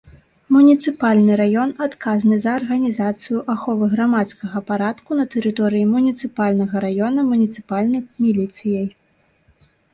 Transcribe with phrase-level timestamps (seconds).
[0.53, 8.87] Муніцыпальны раён адказны за арганізацыю аховы грамадскага парадку на тэрыторыі муніцыпальнага раёна муніцыпальнай міліцыяй.